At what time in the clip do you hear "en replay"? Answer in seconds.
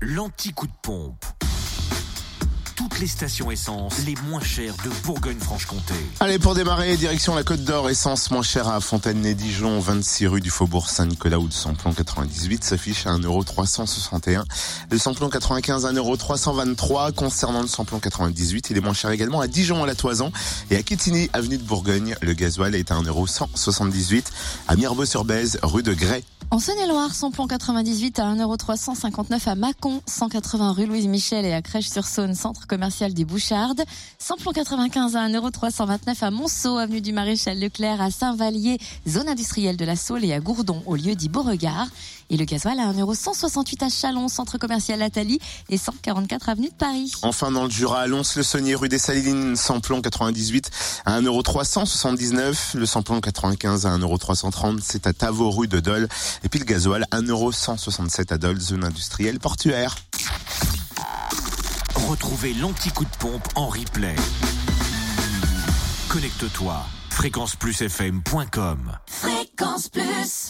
63.54-64.16